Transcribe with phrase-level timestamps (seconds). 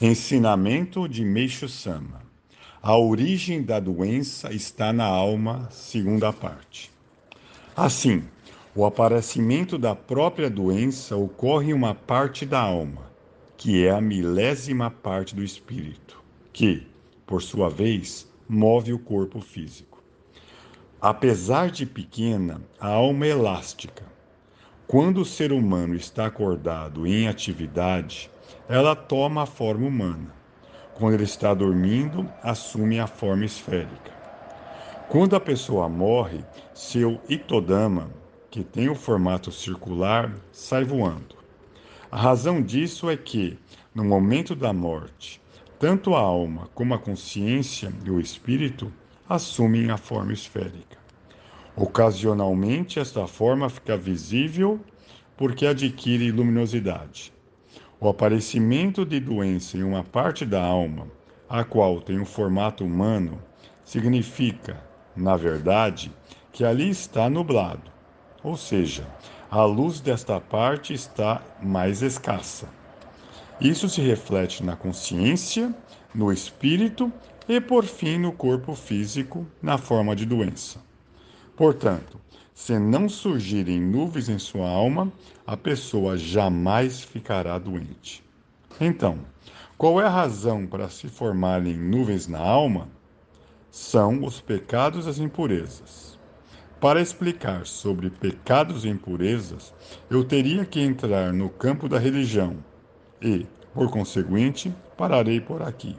[0.00, 2.20] Ensinamento de Meixo Sama.
[2.82, 6.90] A origem da doença está na alma, segunda parte.
[7.76, 8.24] Assim,
[8.74, 13.02] o aparecimento da própria doença ocorre em uma parte da alma,
[13.56, 16.20] que é a milésima parte do espírito,
[16.52, 16.88] que,
[17.24, 20.02] por sua vez, move o corpo físico.
[21.00, 24.13] Apesar de pequena, a alma é elástica.
[24.86, 28.30] Quando o ser humano está acordado em atividade,
[28.68, 30.30] ela toma a forma humana.
[30.94, 34.12] Quando ele está dormindo, assume a forma esférica.
[35.08, 36.44] Quando a pessoa morre,
[36.74, 38.10] seu itodama,
[38.50, 41.34] que tem o formato circular, sai voando.
[42.10, 43.58] A razão disso é que,
[43.94, 45.40] no momento da morte,
[45.78, 48.92] tanto a alma como a consciência e o espírito
[49.26, 51.03] assumem a forma esférica.
[51.76, 54.78] Ocasionalmente, esta forma fica visível
[55.36, 57.32] porque adquire luminosidade.
[57.98, 61.08] O aparecimento de doença em uma parte da alma,
[61.48, 63.42] a qual tem o formato humano,
[63.84, 64.80] significa,
[65.16, 66.12] na verdade,
[66.52, 67.90] que ali está nublado,
[68.40, 69.04] ou seja,
[69.50, 72.68] a luz desta parte está mais escassa.
[73.60, 75.74] Isso se reflete na consciência,
[76.14, 77.12] no espírito
[77.48, 80.78] e, por fim, no corpo físico, na forma de doença.
[81.56, 82.20] Portanto,
[82.52, 85.12] se não surgirem nuvens em sua alma,
[85.46, 88.24] a pessoa jamais ficará doente.
[88.80, 89.20] Então,
[89.78, 92.88] qual é a razão para se formarem nuvens na alma?
[93.70, 96.18] São os pecados e as impurezas.
[96.80, 99.72] Para explicar sobre pecados e impurezas,
[100.10, 102.56] eu teria que entrar no campo da religião
[103.22, 105.96] e, por conseguinte, pararei por aqui.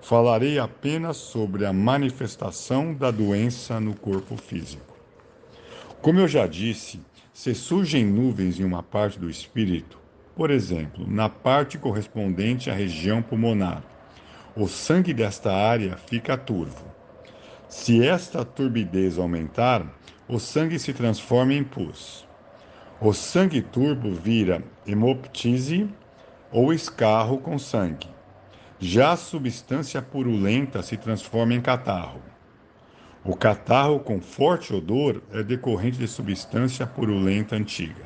[0.00, 4.96] Falarei apenas sobre a manifestação da doença no corpo físico.
[6.00, 7.00] Como eu já disse,
[7.32, 9.98] se surgem nuvens em uma parte do espírito,
[10.36, 13.82] por exemplo, na parte correspondente à região pulmonar,
[14.54, 16.84] o sangue desta área fica turvo.
[17.68, 19.86] Se esta turbidez aumentar,
[20.28, 22.26] o sangue se transforma em pus.
[23.00, 25.88] O sangue turbo vira hemoptise
[26.50, 28.08] ou escarro com sangue.
[28.78, 32.20] Já a substância purulenta se transforma em catarro.
[33.24, 38.04] O catarro com forte odor é decorrente de substância purulenta antiga.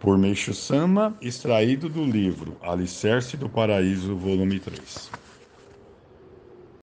[0.00, 5.25] Por Meixo Sama, extraído do livro Alicerce do Paraíso, volume 3.